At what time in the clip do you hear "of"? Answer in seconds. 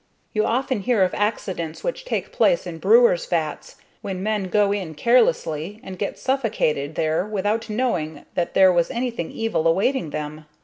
1.03-1.13